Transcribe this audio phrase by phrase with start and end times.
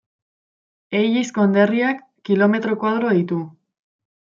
[1.01, 3.43] Ellis konderriak kilometro koadro ditu.